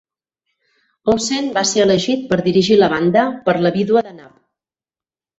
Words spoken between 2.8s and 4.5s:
banda per la vídua de Knapp.